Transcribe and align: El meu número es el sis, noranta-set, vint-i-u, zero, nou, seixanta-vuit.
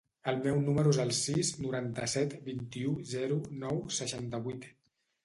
El 0.31 0.37
meu 0.45 0.55
número 0.67 0.93
es 0.93 0.99
el 1.03 1.11
sis, 1.17 1.51
noranta-set, 1.65 2.33
vint-i-u, 2.47 2.95
zero, 3.13 3.39
nou, 3.65 3.83
seixanta-vuit. 3.99 4.67